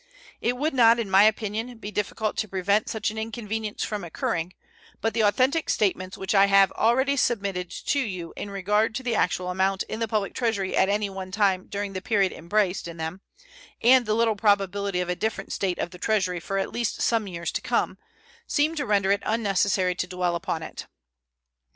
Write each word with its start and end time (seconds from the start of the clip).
It 0.41 0.57
would 0.57 0.73
not, 0.73 0.97
in 0.99 1.11
my 1.11 1.25
opinion, 1.25 1.77
be 1.77 1.91
difficult 1.91 2.35
to 2.37 2.47
prevent 2.47 2.89
such 2.89 3.11
an 3.11 3.19
inconvenience 3.19 3.83
from 3.83 4.03
occurring; 4.03 4.53
but 4.99 5.13
the 5.13 5.19
authentic 5.21 5.69
statements 5.69 6.17
which 6.17 6.33
I 6.33 6.47
have 6.47 6.71
already 6.71 7.15
submitted 7.15 7.69
to 7.69 7.99
you 7.99 8.33
in 8.35 8.49
regard 8.49 8.95
to 8.95 9.03
the 9.03 9.13
actual 9.13 9.51
amount 9.51 9.83
in 9.83 9.99
the 9.99 10.07
public 10.07 10.33
Treasury 10.33 10.75
at 10.75 10.89
any 10.89 11.07
one 11.07 11.29
time 11.29 11.67
during 11.67 11.93
the 11.93 12.01
period 12.01 12.33
embraced 12.33 12.87
in 12.87 12.97
them 12.97 13.21
and 13.83 14.07
the 14.07 14.15
little 14.15 14.35
probability 14.35 15.01
of 15.01 15.09
a 15.09 15.15
different 15.15 15.53
state 15.53 15.77
of 15.77 15.91
the 15.91 15.99
Treasury 15.99 16.39
for 16.39 16.57
at 16.57 16.71
least 16.73 16.99
some 17.03 17.27
years 17.27 17.51
to 17.51 17.61
come 17.61 17.99
seem 18.47 18.73
to 18.77 18.87
render 18.87 19.11
it 19.11 19.21
unnecessary 19.23 19.93
to 19.93 20.07
dwell 20.07 20.35
upon 20.35 20.63
it. 20.63 20.87